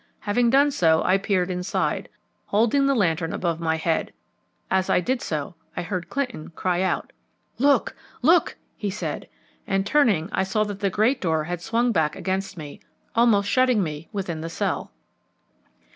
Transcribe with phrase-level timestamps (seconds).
[0.21, 2.09] Having done so I peered inside,
[2.47, 4.11] holding the lantern above my head.
[4.71, 7.13] As I did so I heard Clinton cry out,
[7.59, 9.29] "Look, look," he said,
[9.67, 12.79] and turning I saw that the great door had swung back against me,
[13.13, 14.91] almost shutting me within the cell.